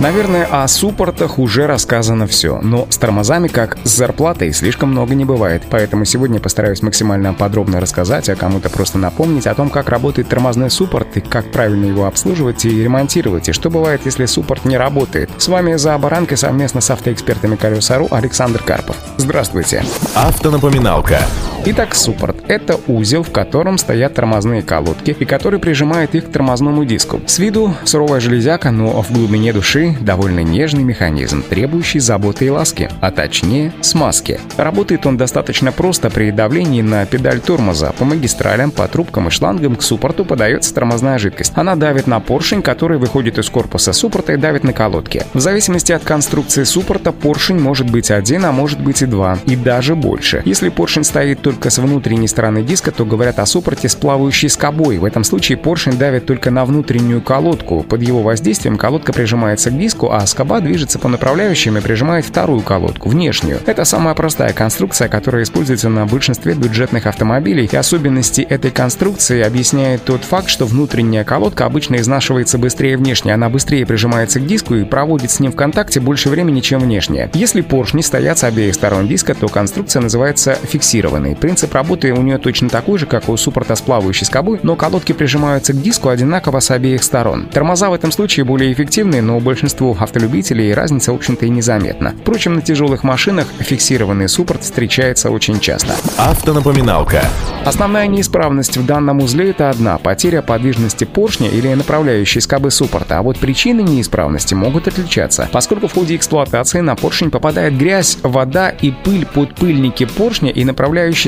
Наверное, 0.00 0.46
о 0.50 0.68
суппортах 0.68 1.40
уже 1.40 1.66
рассказано 1.66 2.28
все, 2.28 2.60
но 2.62 2.86
с 2.88 2.98
тормозами, 2.98 3.48
как 3.48 3.78
с 3.82 3.96
зарплатой, 3.96 4.52
слишком 4.52 4.90
много 4.90 5.16
не 5.16 5.24
бывает. 5.24 5.64
Поэтому 5.70 6.04
сегодня 6.04 6.38
постараюсь 6.38 6.82
максимально 6.82 7.34
подробно 7.34 7.80
рассказать, 7.80 8.28
а 8.28 8.36
кому-то 8.36 8.70
просто 8.70 8.96
напомнить 8.96 9.48
о 9.48 9.54
том, 9.54 9.70
как 9.70 9.88
работает 9.88 10.28
тормозной 10.28 10.70
суппорт 10.70 11.16
и 11.16 11.20
как 11.20 11.50
правильно 11.50 11.86
его 11.86 12.06
обслуживать 12.06 12.64
и 12.64 12.82
ремонтировать, 12.82 13.48
и 13.48 13.52
что 13.52 13.70
бывает, 13.70 14.02
если 14.04 14.26
суппорт 14.26 14.64
не 14.64 14.76
работает. 14.76 15.30
С 15.36 15.48
вами 15.48 15.74
за 15.74 15.98
баранкой 15.98 16.36
совместно 16.36 16.80
с 16.80 16.90
автоэкспертами 16.90 17.56
Колеса.ру 17.56 18.06
Александр 18.12 18.62
Карпов. 18.62 18.96
Здравствуйте. 19.16 19.84
Автонапоминалка. 20.14 21.18
Итак, 21.66 21.94
суппорт— 21.94 22.36
это 22.48 22.78
узел, 22.86 23.22
в 23.22 23.32
котором 23.32 23.78
стоят 23.78 24.14
тормозные 24.14 24.62
колодки 24.62 25.14
и 25.18 25.24
который 25.24 25.58
прижимает 25.58 26.14
их 26.14 26.26
к 26.26 26.32
тормозному 26.32 26.84
диску. 26.84 27.20
С 27.26 27.38
виду 27.38 27.74
суровая 27.84 28.20
железяка, 28.20 28.70
но 28.70 29.02
в 29.02 29.10
глубине 29.10 29.52
души 29.52 29.96
довольно 30.00 30.40
нежный 30.40 30.84
механизм, 30.84 31.42
требующий 31.42 31.98
заботы 31.98 32.46
и 32.46 32.50
ласки, 32.50 32.88
а 33.00 33.10
точнее 33.10 33.72
смазки. 33.80 34.40
Работает 34.56 35.04
он 35.04 35.16
достаточно 35.16 35.72
просто 35.72 36.10
при 36.10 36.30
давлении 36.30 36.80
на 36.80 37.04
педаль 37.04 37.40
тормоза. 37.40 37.92
По 37.98 38.04
магистралям, 38.04 38.70
по 38.70 38.86
трубкам 38.86 39.28
и 39.28 39.30
шлангам 39.30 39.76
к 39.76 39.82
суппорту 39.82 40.24
подается 40.24 40.72
тормозная 40.72 41.18
жидкость. 41.18 41.52
Она 41.56 41.74
давит 41.74 42.06
на 42.06 42.20
поршень, 42.20 42.62
который 42.62 42.98
выходит 42.98 43.36
из 43.36 43.50
корпуса 43.50 43.92
суппорта 43.92 44.34
и 44.34 44.36
давит 44.36 44.64
на 44.64 44.72
колодки. 44.72 45.24
В 45.34 45.40
зависимости 45.40 45.90
от 45.92 46.04
конструкции 46.04 46.62
суппорта 46.62 47.10
поршень 47.12 47.58
может 47.58 47.90
быть 47.90 48.12
один, 48.12 48.44
а 48.44 48.52
может 48.52 48.80
быть 48.80 49.02
и 49.02 49.06
два, 49.06 49.38
и 49.44 49.56
даже 49.56 49.96
больше. 49.96 50.42
Если 50.44 50.68
поршень 50.68 51.04
стоит 51.04 51.47
только 51.48 51.70
с 51.70 51.78
внутренней 51.78 52.28
стороны 52.28 52.62
диска, 52.62 52.92
то 52.92 53.06
говорят 53.06 53.38
о 53.38 53.46
суппорте 53.46 53.88
с 53.88 53.94
плавающей 53.94 54.50
скобой. 54.50 54.98
В 54.98 55.04
этом 55.06 55.24
случае 55.24 55.56
поршень 55.56 55.96
давит 55.96 56.26
только 56.26 56.50
на 56.50 56.66
внутреннюю 56.66 57.22
колодку. 57.22 57.82
Под 57.84 58.02
его 58.02 58.20
воздействием 58.20 58.76
колодка 58.76 59.14
прижимается 59.14 59.70
к 59.70 59.78
диску, 59.78 60.10
а 60.12 60.26
скоба 60.26 60.60
движется 60.60 60.98
по 60.98 61.08
направляющим 61.08 61.78
и 61.78 61.80
прижимает 61.80 62.26
вторую 62.26 62.60
колодку, 62.60 63.08
внешнюю. 63.08 63.60
Это 63.64 63.86
самая 63.86 64.14
простая 64.14 64.52
конструкция, 64.52 65.08
которая 65.08 65.44
используется 65.44 65.88
на 65.88 66.04
большинстве 66.04 66.52
бюджетных 66.52 67.06
автомобилей, 67.06 67.66
и 67.72 67.76
особенности 67.76 68.42
этой 68.42 68.70
конструкции 68.70 69.40
объясняет 69.40 70.04
тот 70.04 70.24
факт, 70.24 70.50
что 70.50 70.66
внутренняя 70.66 71.24
колодка 71.24 71.64
обычно 71.64 71.96
изнашивается 71.96 72.58
быстрее 72.58 72.98
внешней, 72.98 73.30
она 73.30 73.48
быстрее 73.48 73.86
прижимается 73.86 74.38
к 74.38 74.46
диску 74.46 74.74
и 74.74 74.84
проводит 74.84 75.30
с 75.30 75.40
ним 75.40 75.52
в 75.52 75.56
контакте 75.56 76.00
больше 76.00 76.28
времени, 76.28 76.60
чем 76.60 76.80
внешняя. 76.80 77.30
Если 77.32 77.62
поршни 77.62 78.02
стоят 78.02 78.36
с 78.36 78.44
обеих 78.44 78.74
сторон 78.74 79.08
диска, 79.08 79.34
то 79.34 79.48
конструкция 79.48 80.02
называется 80.02 80.58
фиксированной. 80.62 81.37
Принцип 81.40 81.72
работы 81.74 82.12
у 82.12 82.22
нее 82.22 82.38
точно 82.38 82.68
такой 82.68 82.98
же, 82.98 83.06
как 83.06 83.28
у 83.28 83.36
суппорта 83.36 83.74
с 83.74 83.80
плавающей 83.80 84.26
скобой, 84.26 84.60
но 84.62 84.76
колодки 84.76 85.12
прижимаются 85.12 85.72
к 85.72 85.80
диску 85.80 86.08
одинаково 86.08 86.60
с 86.60 86.70
обеих 86.70 87.02
сторон. 87.02 87.46
Тормоза 87.46 87.90
в 87.90 87.94
этом 87.94 88.12
случае 88.12 88.44
более 88.44 88.72
эффективны, 88.72 89.22
но 89.22 89.38
большинство 89.40 89.68
большинству 89.68 89.96
автолюбителей 90.00 90.72
разница, 90.72 91.12
в 91.12 91.16
общем-то, 91.16 91.46
и 91.46 91.50
незаметна. 91.50 92.14
Впрочем, 92.20 92.54
на 92.54 92.62
тяжелых 92.62 93.04
машинах 93.04 93.46
фиксированный 93.58 94.28
суппорт 94.28 94.62
встречается 94.62 95.30
очень 95.30 95.60
часто. 95.60 95.94
Автонапоминалка. 96.16 97.22
Основная 97.64 98.06
неисправность 98.06 98.76
в 98.76 98.86
данном 98.86 99.18
узле— 99.20 99.50
это 99.50 99.68
одна— 99.70 99.98
потеря 99.98 100.42
подвижности 100.42 101.04
поршня 101.04 101.48
или 101.48 101.74
направляющей 101.74 102.40
скобы 102.40 102.70
суппорта, 102.70 103.18
а 103.18 103.22
вот 103.22 103.38
причины 103.38 103.82
неисправности 103.82 104.54
могут 104.54 104.88
отличаться, 104.88 105.48
поскольку 105.52 105.88
в 105.88 105.94
ходе 105.94 106.16
эксплуатации 106.16 106.80
на 106.80 106.96
поршень 106.96 107.30
попадает 107.30 107.76
грязь, 107.76 108.18
вода 108.22 108.70
и 108.70 108.90
пыль 108.90 109.26
под 109.26 109.54
пыльники 109.54 110.06
поршня 110.06 110.50
и 110.50 110.64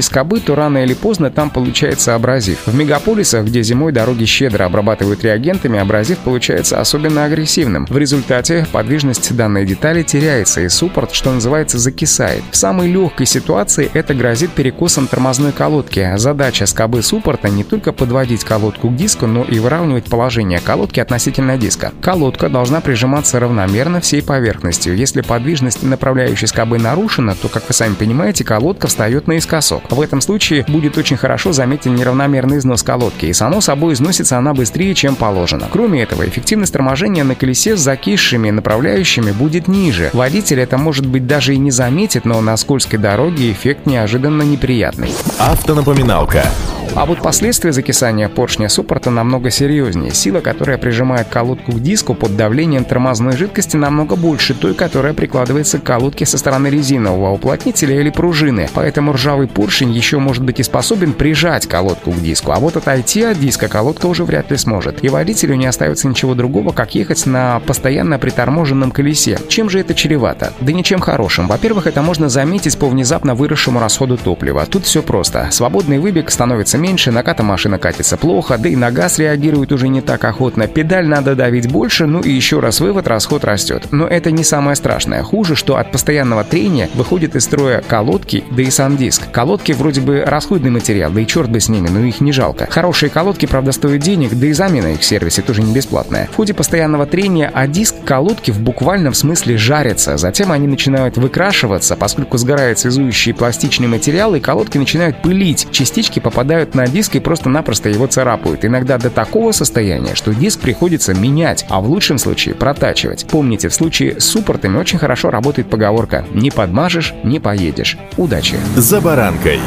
направляющей 0.01 0.03
скобы, 0.03 0.41
то 0.41 0.55
рано 0.55 0.79
или 0.79 0.95
поздно 0.95 1.31
там 1.31 1.51
получается 1.51 2.15
абразив. 2.15 2.67
В 2.67 2.75
мегаполисах, 2.75 3.45
где 3.45 3.63
зимой 3.63 3.93
дороги 3.93 4.25
щедро 4.25 4.65
обрабатывают 4.65 5.25
реагентами, 5.25 5.79
абразив 5.79 6.19
получается 6.19 6.81
особенно 6.81 7.25
агрессивным. 7.25 7.87
В 7.87 7.99
результате 7.99 8.67
подвижность 8.73 9.35
данной 9.37 9.67
детали 9.67 10.03
теряется 10.03 10.61
и 10.61 10.69
суппорт, 10.69 11.13
что 11.13 11.33
называется, 11.33 11.79
закисает. 11.79 12.43
В 12.51 12.57
самой 12.57 12.89
легкой 12.89 13.27
ситуации 13.27 13.91
это 13.95 14.15
грозит 14.15 14.51
перекосом 14.51 15.07
тормозной 15.07 15.53
колодки. 15.53 16.13
Задача 16.17 16.67
скобы 16.67 17.03
суппорта 17.03 17.49
не 17.49 17.65
только 17.65 17.93
подводить 17.93 18.45
колодку 18.45 18.89
к 18.89 18.97
диску, 18.97 19.27
но 19.27 19.45
и 19.45 19.59
выравнивать 19.59 20.05
положение 20.05 20.61
колодки 20.61 21.01
относительно 21.01 21.57
диска. 21.57 21.93
Колодка 22.01 22.49
должна 22.49 22.81
прижиматься 22.81 23.41
равномерно 23.41 24.01
всей 24.01 24.23
поверхностью. 24.23 24.97
Если 24.97 25.21
подвижность 25.21 25.83
направляющей 25.83 26.47
скобы 26.47 26.79
нарушена, 26.79 27.35
то, 27.35 27.49
как 27.49 27.69
вы 27.69 27.75
сами 27.75 27.95
понимаете, 27.95 28.45
колодка 28.45 28.87
встает 28.87 29.27
наискосок. 29.27 29.90
В 29.91 30.01
этом 30.01 30.21
случае 30.21 30.65
будет 30.69 30.97
очень 30.97 31.17
хорошо 31.17 31.53
заметен 31.53 31.95
неравномерный 31.95 32.59
износ 32.59 32.83
колодки, 32.83 33.27
и 33.27 33.33
само 33.33 33.61
собой 33.61 33.95
износится 33.95 34.39
она 34.39 34.55
быстрее, 34.55 34.95
чем 34.95 35.17
положено. 35.17 35.69
Кроме 35.71 36.03
этого, 36.03 36.27
эффективность 36.29 36.73
торможения 36.73 37.25
на 37.25 37.35
колесе 37.35 37.77
с 37.77 37.81
закисью 37.81 38.31
высшими 38.31 38.51
направляющими 38.51 39.33
будет 39.33 39.67
ниже. 39.67 40.11
Водитель 40.13 40.61
это 40.61 40.77
может 40.77 41.07
быть 41.07 41.27
даже 41.27 41.55
и 41.55 41.59
не 41.59 41.71
заметит, 41.71 42.27
но 42.27 42.41
на 42.43 42.57
скользкой 42.57 42.99
дороге 42.99 43.51
эффект 43.51 43.87
неожиданно 43.87 44.43
неприятный. 44.43 45.13
Автонапоминалка. 45.39 46.45
А 46.95 47.07
вот 47.07 47.23
последствия 47.23 47.73
закисания 47.73 48.29
поршня 48.29 48.69
суппорта 48.69 49.11
намного 49.11 49.51
серьезнее. 49.51 50.13
Сила, 50.13 50.41
которая 50.41 50.77
прижимает 50.77 51.29
колодку 51.29 51.73
к 51.73 51.81
диску 51.81 52.15
под 52.15 52.37
давлением 52.37 52.85
тормозной 52.85 53.37
жидкости, 53.37 53.77
намного 53.77 54.17
больше 54.17 54.55
той, 54.55 54.75
которая 54.75 55.15
прикладывается 55.15 55.79
к 55.79 55.85
колодке 55.85 56.27
со 56.27 56.37
стороны 56.37 56.69
резинового 56.69 57.31
уплотнителя 57.31 58.01
или 58.01 58.11
пружины. 58.11 58.69
Поэтому 58.75 59.13
ржавый 59.13 59.47
поршень 59.47 59.93
еще 59.93 60.19
может 60.19 60.45
быть 60.45 60.61
и 60.61 60.63
способен 60.63 61.13
прижать 61.13 61.67
колодку 61.67 62.11
к 62.13 62.21
диску. 62.21 62.53
А 62.53 62.57
вот 62.57 62.77
отойти 62.77 63.23
от 63.23 63.39
диска 63.39 63.69
колодка 63.69 64.07
уже 64.07 64.25
вряд 64.25 64.51
ли 64.51 64.57
сможет. 64.57 65.03
И 65.05 65.09
водителю 65.09 65.55
не 65.55 65.67
остается 65.67 66.09
ничего 66.09 66.35
другого, 66.35 66.73
как 66.73 66.95
ехать 66.95 67.25
на 67.27 67.61
постоянно 67.61 68.19
приторможенном 68.19 68.91
колесе. 68.91 69.39
Чем 69.49 69.71
же 69.71 69.81
это 69.81 69.95
чревато? 69.95 70.53
Да 70.61 70.73
ничем 70.73 71.01
хорошим. 71.01 71.47
Во-первых, 71.47 71.87
это 71.87 72.03
можно 72.03 72.29
заметить 72.29 72.77
по 72.79 72.89
внезапно 72.89 73.35
выросшему 73.35 73.81
расходу 73.81 74.17
топлива. 74.17 74.67
Тут 74.67 74.85
все 74.85 75.03
просто. 75.03 75.49
Свободный 75.51 75.99
выбег 75.99 76.31
становится 76.31 76.70
меньше, 76.79 77.11
наката 77.11 77.43
машина 77.43 77.79
катится 77.79 78.17
плохо, 78.17 78.59
да 78.59 78.69
и 78.69 78.77
на 78.77 78.91
газ 78.91 79.19
реагирует 79.19 79.73
уже 79.73 79.89
не 79.89 80.01
так 80.01 80.25
охотно, 80.25 80.67
педаль 80.67 81.07
надо 81.07 81.35
давить 81.35 81.71
больше, 81.71 82.07
ну 82.07 82.21
и 82.21 82.31
еще 82.31 82.61
раз 82.61 82.81
вывод, 82.81 83.07
расход 83.07 83.45
растет. 83.45 83.89
Но 83.91 84.07
это 84.07 84.31
не 84.31 84.45
самое 84.45 84.77
страшное. 84.77 85.23
Хуже, 85.23 85.57
что 85.57 85.77
от 85.77 85.93
постоянного 85.93 86.45
трения 86.45 86.89
выходит 86.95 87.37
из 87.37 87.45
строя 87.45 87.83
колодки, 87.87 88.45
да 88.51 88.63
и 88.63 88.71
сам 88.71 88.97
диск. 88.97 89.31
Колодки 89.31 89.73
вроде 89.73 90.01
бы 90.01 90.23
расходный 90.27 90.71
материал, 90.71 91.11
да 91.11 91.21
и 91.21 91.27
черт 91.27 91.51
бы 91.51 91.61
с 91.61 91.69
ними, 91.69 91.89
но 91.89 92.01
их 92.01 92.21
не 92.21 92.33
жалко. 92.33 92.69
Хорошие 92.71 93.11
колодки, 93.11 93.47
правда, 93.47 93.73
стоят 93.73 94.03
денег, 94.03 94.35
да 94.35 94.47
и 94.47 94.53
замена 94.53 94.89
их 94.89 95.01
в 95.01 95.05
сервисе 95.05 95.43
тоже 95.43 95.63
не 95.63 95.73
бесплатная. 95.73 96.29
В 96.33 96.37
ходе 96.37 96.55
постоянного 96.55 97.07
трения, 97.07 97.51
а 97.53 97.67
диск 97.67 97.95
колодки 98.05 98.51
в 98.51 98.61
буквальном 98.61 99.15
смысле 99.15 99.57
жарятся, 99.57 100.17
затем 100.17 100.53
они 100.53 100.67
начинают 100.67 101.17
выкрашиваться, 101.17 101.97
поскольку 101.97 102.37
сгорает 102.37 102.79
связующий 102.79 103.33
пластичный 103.33 103.89
материал, 103.89 104.35
и 104.35 104.41
колодки 104.41 104.77
начинают 104.77 105.23
пылить. 105.23 105.67
Частички 105.71 106.21
попадают 106.21 106.60
попадают 106.61 106.75
на 106.75 106.87
диск 106.87 107.17
и 107.17 107.21
просто-напросто 107.21 107.89
его 107.89 108.07
царапают. 108.07 108.65
Иногда 108.65 108.99
до 108.99 109.11
такого 109.11 109.53
состояния, 109.53 110.15
что 110.15 110.35
диск 110.35 110.61
приходится 110.61 111.15
менять, 111.15 111.65
а 111.69 111.81
в 111.81 111.89
лучшем 111.89 112.19
случае 112.19 112.55
протачивать. 112.55 113.27
Помните, 113.27 113.69
в 113.69 113.75
случае 113.75 114.21
с 114.21 114.25
суппортами 114.25 114.77
очень 114.79 114.99
хорошо 114.99 115.31
работает 115.31 115.71
поговорка 115.71 116.25
«Не 116.33 116.51
подмажешь, 116.51 117.15
не 117.25 117.41
поедешь». 117.41 117.97
Удачи! 118.17 118.57
За 118.77 119.01
баранкой. 119.01 119.61